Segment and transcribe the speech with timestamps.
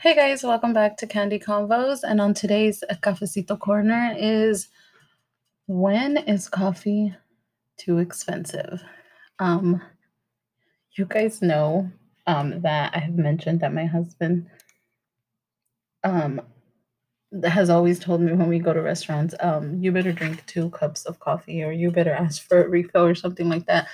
[0.00, 2.04] Hey guys, welcome back to Candy Convos.
[2.04, 4.68] And on today's Cafecito Corner is
[5.66, 7.16] when is coffee
[7.78, 8.80] too expensive?
[9.40, 9.82] Um,
[10.92, 11.90] you guys know
[12.28, 14.48] um, that I have mentioned that my husband
[16.04, 16.42] um,
[17.42, 21.06] has always told me when we go to restaurants, um, you better drink two cups
[21.06, 23.88] of coffee or you better ask for a refill or something like that.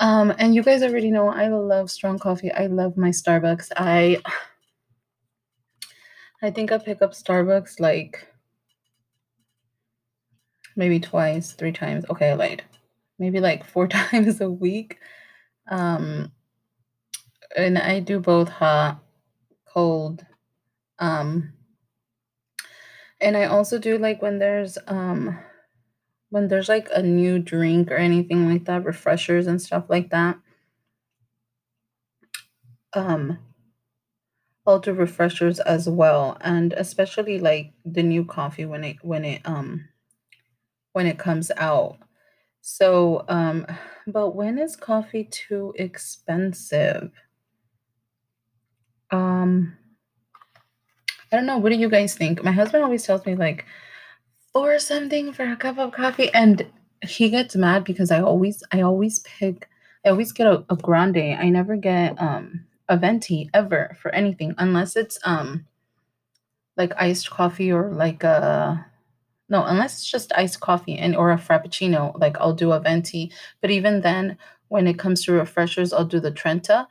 [0.00, 2.50] Um, and you guys already know I love strong coffee.
[2.52, 3.70] I love my Starbucks.
[3.76, 4.22] I
[6.42, 8.28] I think I pick up Starbucks like
[10.76, 12.04] maybe twice, three times.
[12.10, 12.62] Okay, I lied.
[13.18, 14.98] Maybe like four times a week.
[15.68, 16.32] Um,
[17.56, 19.00] and I do both hot,
[19.66, 20.24] cold.
[20.98, 21.52] Um,
[23.20, 25.38] and I also do like when there's um
[26.30, 30.38] when there's like a new drink or anything like that, refreshers and stuff like that.
[32.92, 33.38] Um,
[34.66, 39.88] I'll refreshers as well, and especially like the new coffee when it when it um
[40.92, 41.98] when it comes out.
[42.62, 43.66] So, um,
[44.06, 47.12] but when is coffee too expensive?
[49.10, 49.76] Um,
[51.30, 51.58] I don't know.
[51.58, 52.42] What do you guys think?
[52.42, 53.64] My husband always tells me like
[54.52, 56.66] for something for a cup of coffee, and
[57.02, 59.68] he gets mad because I always I always pick
[60.04, 61.18] I always get a, a grande.
[61.38, 65.66] I never get um a venti ever for anything unless it's um
[66.76, 68.86] like iced coffee or like a
[69.48, 73.30] no, unless it's just iced coffee and or a frappuccino, like I'll do a venti.
[73.60, 74.38] But even then,
[74.68, 76.88] when it comes to refreshers, I'll do the Trenta.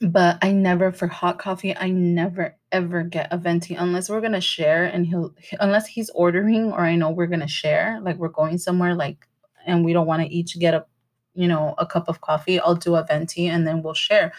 [0.00, 4.40] But I never for hot coffee, I never ever get a venti unless we're gonna
[4.40, 8.58] share and he'll unless he's ordering or I know we're gonna share, like we're going
[8.58, 9.28] somewhere like
[9.66, 10.86] and we don't want to each get a
[11.34, 14.32] you know a cup of coffee, I'll do a venti and then we'll share.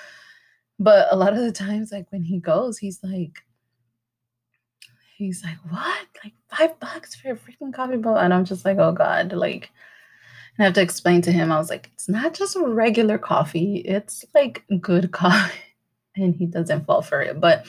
[0.80, 3.44] But a lot of the times, like when he goes, he's like,
[5.17, 6.08] he's like, what?
[6.23, 8.17] Like five bucks for a freaking coffee bowl?
[8.17, 9.69] And I'm just like, oh God, like,
[10.57, 13.78] and I have to explain to him, I was like, it's not just regular coffee,
[13.85, 15.59] it's like good coffee.
[16.16, 17.39] And he doesn't fall for it.
[17.39, 17.66] But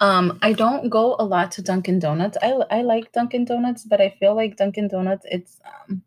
[0.00, 2.36] um, I don't go a lot to Dunkin' Donuts.
[2.42, 6.02] I, I like Dunkin' Donuts, but I feel like Dunkin' Donuts, it's um,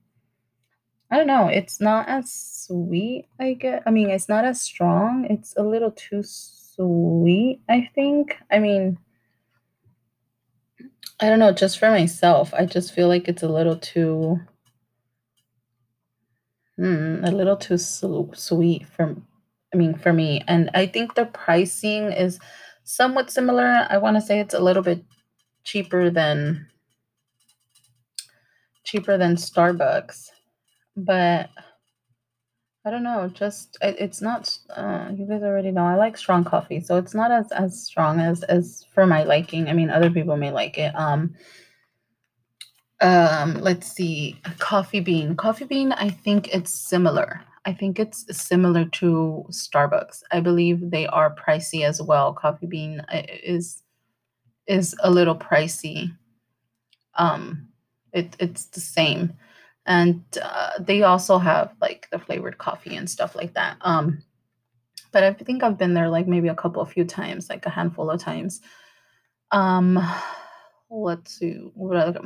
[1.10, 3.84] I don't know, it's not as sweet, I get.
[3.86, 5.26] I mean, it's not as strong.
[5.30, 8.38] It's a little too sweet, I think.
[8.52, 8.98] I mean,
[11.20, 14.40] I don't know, just for myself, I just feel like it's a little too
[16.80, 19.16] mm, a little too su- sweet for
[19.74, 20.44] I mean, for me.
[20.48, 22.40] And I think the pricing is
[22.86, 23.86] somewhat similar.
[23.90, 25.04] I want to say it's a little bit
[25.64, 26.68] cheaper than
[28.84, 30.30] cheaper than Starbucks.
[30.98, 31.52] But
[32.86, 36.44] I don't know, just it, it's not uh, you guys already know I like strong
[36.46, 39.68] coffee, so it's not as as strong as as for my liking.
[39.70, 40.96] I mean, other people may like it.
[40.96, 41.36] Um
[43.02, 45.36] um let's see, coffee bean.
[45.36, 47.42] Coffee bean, I think it's similar.
[47.66, 50.24] I think it's similar to Starbucks.
[50.32, 52.34] I believe they are pricey as well.
[52.34, 53.84] Coffee bean uh, is
[54.68, 56.16] is a little pricey.
[57.16, 57.70] Um
[58.14, 59.34] it it's the same
[59.88, 63.78] and uh, they also have like the flavored coffee and stuff like that.
[63.82, 64.22] Um,
[65.14, 67.70] but I think I've been there like maybe a couple, a few times, like a
[67.70, 68.62] handful of times.
[69.52, 69.98] Um,
[70.90, 72.22] let's see, what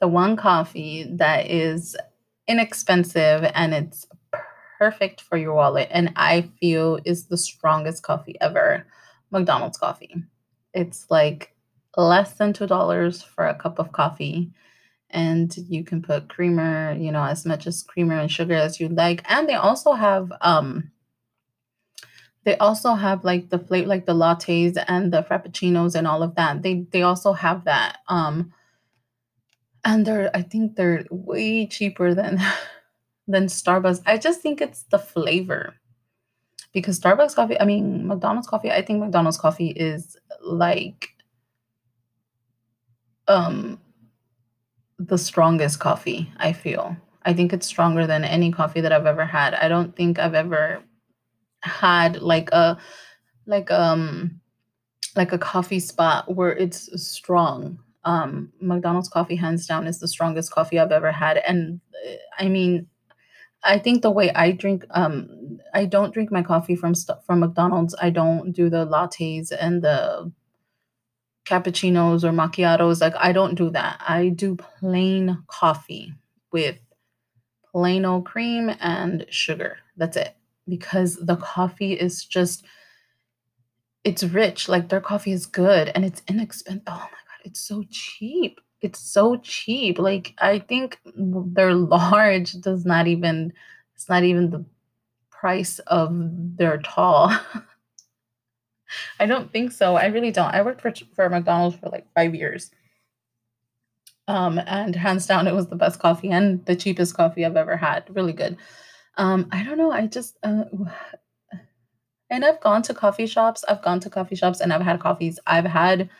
[0.00, 1.96] the one coffee that is
[2.46, 4.06] inexpensive and it's
[4.78, 8.86] perfect for your wallet, and I feel is the strongest coffee ever.
[9.30, 10.14] McDonald's coffee.
[10.74, 11.54] It's like
[11.96, 14.52] less than two dollars for a cup of coffee
[15.12, 18.88] and you can put creamer, you know, as much as creamer and sugar as you
[18.88, 19.22] like.
[19.30, 20.90] And they also have um
[22.44, 26.34] they also have like the flavor like the lattes and the frappuccinos and all of
[26.36, 26.62] that.
[26.62, 27.98] They they also have that.
[28.08, 28.52] Um
[29.84, 32.40] and they're I think they're way cheaper than
[33.28, 34.02] than Starbucks.
[34.06, 35.74] I just think it's the flavor.
[36.72, 41.10] Because Starbucks coffee, I mean McDonald's coffee, I think McDonald's coffee is like
[43.28, 43.78] um
[45.06, 46.96] the strongest coffee, I feel.
[47.24, 49.54] I think it's stronger than any coffee that I've ever had.
[49.54, 50.82] I don't think I've ever
[51.62, 52.76] had like a
[53.46, 54.40] like um
[55.14, 57.78] like a coffee spot where it's strong.
[58.04, 62.48] Um McDonald's coffee hands down is the strongest coffee I've ever had and uh, I
[62.48, 62.88] mean
[63.64, 66.94] I think the way I drink um I don't drink my coffee from
[67.26, 67.94] from McDonald's.
[68.00, 70.32] I don't do the lattes and the
[71.44, 73.00] cappuccinos or macchiatos.
[73.00, 74.00] Like I don't do that.
[74.06, 76.14] I do plain coffee
[76.52, 76.78] with
[77.70, 79.78] plain old cream and sugar.
[79.96, 80.36] That's it.
[80.68, 82.64] Because the coffee is just
[84.04, 86.82] it's rich, like, their coffee is good and it's inexpensive.
[86.86, 88.60] oh my god, it's so cheap.
[88.80, 93.52] It's so cheap, like, I think their large does not even
[93.94, 94.64] it's not even the
[95.30, 96.10] price of
[96.56, 97.32] their tall.
[99.20, 100.54] I don't think so, I really don't.
[100.54, 102.70] I worked for for McDonald's for, like, 5 years.
[104.28, 107.76] Um, and hands down, it was the best coffee and the cheapest coffee I've ever
[107.76, 108.56] had, really good.
[109.18, 110.64] Um, I don't know, I just, uh,
[112.30, 115.38] and I've gone to coffee shops I've gone to coffee shops and I've had coffees.
[115.46, 116.10] I've had,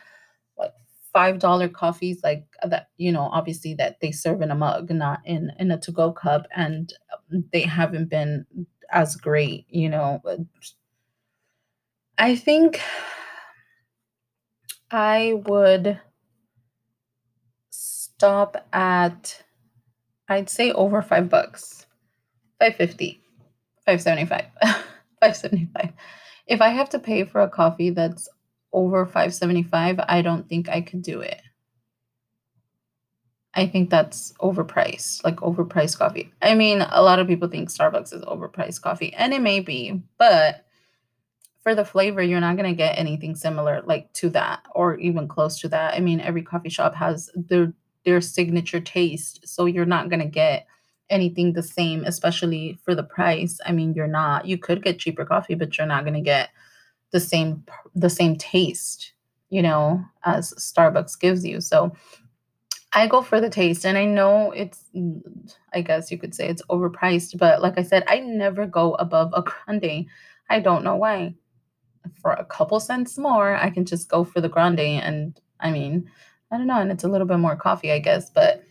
[0.57, 0.73] like,
[1.13, 5.51] $5 coffees, like, that, you know, obviously that they serve in a mug, not in
[5.59, 6.93] in a to-go cup, and,
[7.53, 8.45] they haven't been
[8.91, 10.21] as great, you know,
[12.17, 12.81] I think
[14.91, 15.99] I would
[17.69, 19.43] stop at
[20.29, 21.85] I'd say over 5 bucks.
[22.61, 23.19] 5.50,
[23.87, 24.47] 5.75,
[25.23, 25.93] 5.75.
[26.47, 28.29] If I have to pay for a coffee that's
[28.71, 31.41] over 5.75, I don't think I could do it.
[33.53, 36.33] I think that's overpriced, like, overpriced coffee.
[36.41, 40.01] I mean, a lot of people think Starbucks is overpriced coffee, and it may be,
[40.17, 40.65] but
[41.63, 45.59] for the flavor, you're not gonna get anything similar, like, to that or even close
[45.61, 45.95] to that.
[45.95, 47.73] I mean, every coffee shop has their
[48.05, 50.67] their signature taste, so you're not gonna get
[51.09, 53.59] anything the same, especially for the price.
[53.65, 56.49] I mean, you're not you could get cheaper coffee, but you're not gonna get
[57.11, 57.63] the same
[57.95, 59.13] the same taste,
[59.49, 61.93] you know, as Starbucks gives you, so
[62.93, 64.89] I go for the taste, and I know it's
[65.73, 69.31] I guess you could say it's overpriced, but like I said, I never go above
[69.33, 70.07] a grande.
[70.49, 71.35] I don't know why.
[72.21, 76.09] For a couple cents more, I can just go for the grande, and, I mean,
[76.51, 78.63] I don't know, and it's a little bit more coffee, I guess, but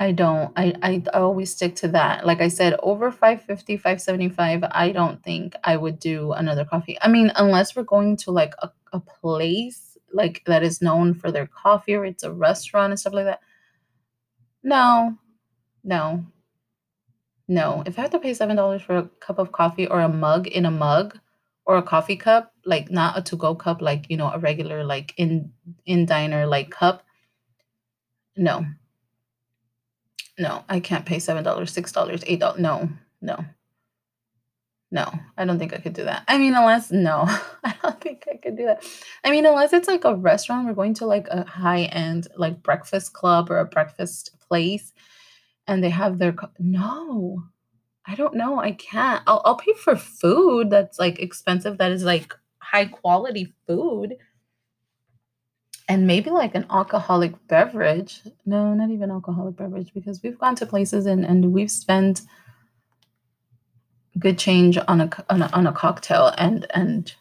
[0.00, 2.26] I don't I I always stick to that.
[2.26, 6.98] Like I said, over 5.50, 5.75, I don't think I would do another coffee.
[7.02, 11.32] I mean, unless we're going to, like, a a place, like, that is known for
[11.32, 13.40] their coffee or it's a restaurant and stuff like that.
[14.64, 15.18] No.
[15.84, 16.26] No.
[17.48, 20.46] No, if I have to pay $7 for a cup of coffee or a mug
[20.46, 21.18] in a mug
[21.66, 25.14] or a coffee cup, like, not a to-go cup, like, you know, a regular, like,
[25.16, 25.52] in
[25.86, 27.04] in diner, like, cup
[28.36, 28.64] no.
[30.38, 32.88] No, I can't pay $7, $6, $8 no,
[33.20, 33.44] no.
[34.90, 36.24] No, I don't think I could do that.
[36.28, 37.24] I mean, unless no,
[37.64, 38.84] I don't think I could do that.
[39.24, 43.12] I mean, unless it's, like, a restaurant, we're going to, like, a high-end, like, breakfast
[43.12, 44.92] club or a breakfast place,
[45.66, 47.44] and they have their co no.
[48.06, 49.22] I don't know, I can't.
[49.26, 54.16] I'll I'll pay for food that's, like, expensive, that is, like, high quality food
[55.88, 58.20] and maybe, like, an alcoholic beverage.
[58.46, 62.22] No, not even alcoholic beverage because we've gone to places and and we've spent
[64.18, 67.14] good change on a on a on a cocktail and and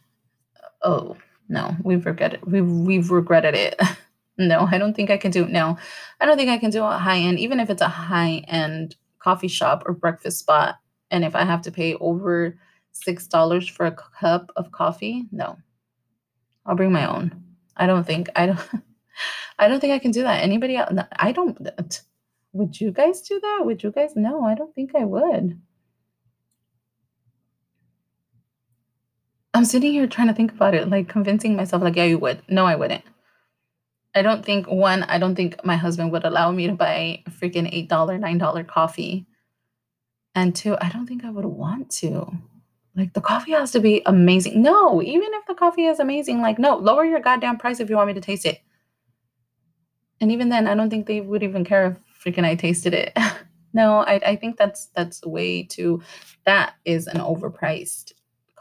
[0.84, 1.18] oh,
[1.50, 3.82] no, we've regretted we've we've regretted it.
[4.40, 5.78] No, I don't think I can do no.
[6.20, 9.84] I don't think I can do a high-end even if it's a high-end coffee shop
[9.86, 10.76] or breakfast spot,
[11.12, 12.58] and if I have to pay over
[13.08, 15.58] $6 for a cup of coffee, no.
[16.66, 17.44] I'll bring my own.
[17.78, 18.60] I don't think I don't
[19.60, 20.44] I don't think I can do that.
[20.44, 21.58] Anybody el I don't
[22.54, 23.62] would you guys do that?
[23.66, 25.60] Would you guys no, I don't think I would.
[29.56, 32.42] I'm sitting here trying to think about it, like, convincing myself, like, "Yeah, you would."
[32.50, 33.04] No, I wouldn't.
[34.16, 37.30] I don't think 1, I don't think my husband would allow me to buy a
[37.30, 39.26] freaking $8, $9 coffee.
[40.36, 42.32] And 2, I don't think I would want to.
[42.96, 46.60] Like, the coffee has to be amazing no, even if the coffee is amazing, like,
[46.60, 48.60] no, lower your goddamn price if you want me to taste it.
[50.22, 53.18] And even then, I don't think they would even care if freaking I tasted it.
[53.74, 56.02] No, I I think that's that's way too
[56.46, 58.14] that is an overpriced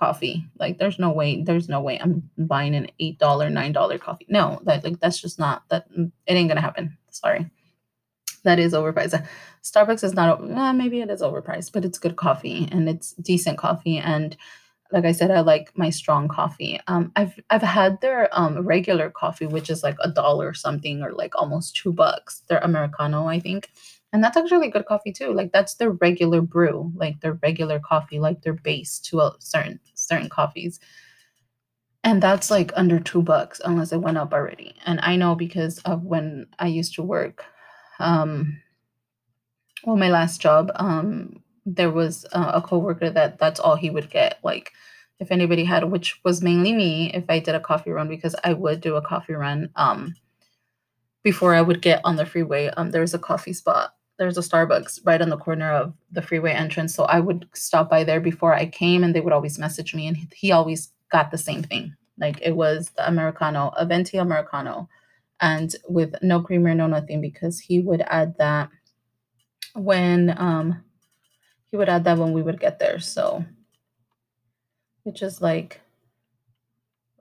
[0.03, 0.45] coffee.
[0.59, 4.27] Like, there's no way there's no way I'm buying an $8, $9 coffee.
[4.29, 6.97] No, that like, that's just not that it ain't gonna happen.
[7.11, 7.43] Sorry.
[8.45, 9.25] That is overpriced.
[9.63, 13.59] Starbucks is not uh, maybe it is overpriced, but it's good coffee, and it's decent
[13.59, 14.37] coffee, and
[14.93, 16.81] like I said, I like my strong coffee.
[16.87, 21.13] Um, I've I've had their, um, regular coffee, which is like a dollar something or,
[21.13, 22.43] like, almost 2 bucks.
[22.49, 23.71] Their Americano, I think,
[24.13, 25.33] and that's actually good coffee too.
[25.33, 29.81] Like, that's their regular brew, like, their regular coffee, like, their base to a certain
[30.03, 30.81] certain coffees.
[32.05, 35.79] And that's, like, under 2 bucks unless it went up already, and I know because
[35.81, 37.45] of when I used to work,
[38.01, 38.61] um
[39.85, 44.11] well, my last job, um, there was a a coworker that that's all he would
[44.11, 44.73] get, like,
[45.21, 48.53] if anybody had which was mainly me, if I did a coffee run because I
[48.55, 50.15] would do a coffee run, um,
[51.25, 53.95] before I would get on the freeway, um, there was a coffee spot.
[54.23, 57.91] There's a Starbucks right on the corner of the freeway entrance, so I would stop
[57.91, 61.33] by there before I came, and they would always message me, and he always got
[61.33, 61.93] the same thing.
[62.19, 64.89] Like it was the Americano, a venti Americano,
[65.41, 68.71] and with no creamer, no nothing, because he would add that
[69.75, 70.85] when um
[71.73, 73.01] he would add that when we would get there.
[73.01, 73.45] So
[75.03, 75.81] which is like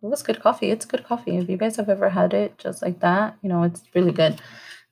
[0.04, 0.70] it was good coffee.
[0.70, 1.38] It's good coffee.
[1.38, 4.40] If you guys have ever had it just like that, you know, it's really good.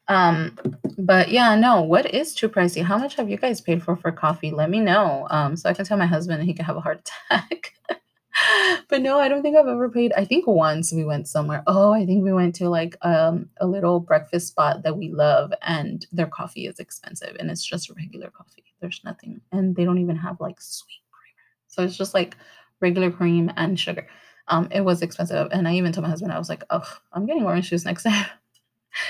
[0.10, 0.58] Um,
[0.98, 2.84] but yeah, no, what is too pricey?
[2.84, 4.52] How much have you guys paid for for coffee?
[4.52, 5.28] Let me know.
[5.30, 7.74] Um, so I can tell my husband he can have a heart attack.
[8.90, 10.14] but no, I don't think I've ever paid.
[10.18, 11.64] I think once we went somewhere.
[11.68, 15.54] Oh, I think we went to like um a little breakfast spot that we love,
[15.62, 18.64] and their coffee is expensive, and it's just regular coffee.
[18.82, 21.50] There's nothing, and they don't even have like sweet creamer.
[21.68, 22.36] So it's just like
[22.82, 24.08] regular cream and sugar.
[24.48, 27.28] Um, it was expensive, and I even told my husband I was like, "Oh, I'm
[27.28, 28.26] getting orange juice next time."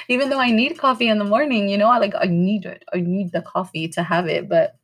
[0.07, 2.83] Even though I need coffee in the morning, you know, I like I need it.
[2.93, 4.75] I need the coffee to have it, but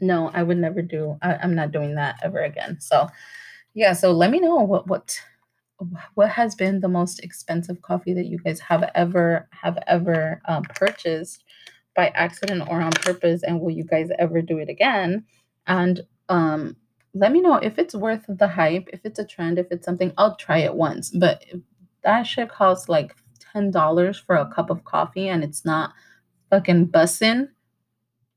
[0.00, 1.18] no, I would never do.
[1.22, 2.78] I, I'm not doing that ever again.
[2.80, 3.08] So,
[3.74, 3.92] yeah.
[3.92, 5.20] So let me know what what
[6.14, 10.62] what has been the most expensive coffee that you guys have ever have ever um,
[10.64, 11.44] purchased
[11.96, 15.24] by accident or on purpose, and will you guys ever do it again?
[15.66, 16.76] And um,
[17.14, 20.12] let me know if it's worth the hype, if it's a trend, if it's something,
[20.16, 21.10] I'll try it once.
[21.10, 21.44] But
[22.04, 23.14] that shit costs like
[23.54, 25.92] $10 for a cup of coffee and it's not
[26.50, 27.48] fucking bussin',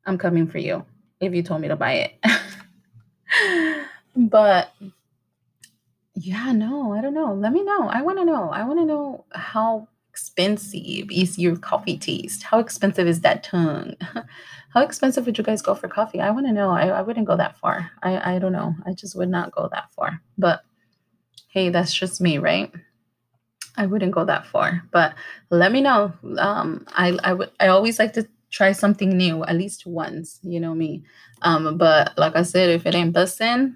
[0.05, 0.85] I'm coming for you
[1.19, 3.85] if you told me to buy it.
[4.15, 4.73] but
[6.15, 7.33] yeah, no, I don't know.
[7.33, 7.87] Let me know.
[7.87, 8.49] I want to know.
[8.49, 12.43] I want to know how expensive is your coffee taste?
[12.43, 13.95] How expensive is that tongue?
[14.69, 16.19] How expensive would you guys go for coffee?
[16.19, 16.71] I want to know.
[16.71, 17.91] I, I wouldn't go that far.
[18.01, 18.73] I, I don't know.
[18.87, 20.19] I just would not go that far.
[20.35, 20.63] But
[21.49, 22.71] hey, that's just me, right?
[23.77, 24.83] I wouldn't go that far.
[24.91, 25.15] But
[25.49, 26.13] let me know.
[26.37, 30.59] Um, I I would I always like to try something new at least once, you
[30.59, 31.03] know me.
[31.41, 33.75] Um, but like I said, if it ain't busting,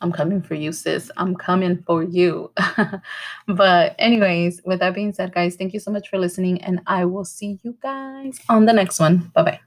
[0.00, 1.10] I'm coming for you, sis.
[1.16, 2.52] I'm coming for you.
[3.46, 7.04] but, anyways, with that being said, guys, thank you so much for listening, and I
[7.04, 9.30] will see you guys on the next one.
[9.34, 9.60] Bye bye.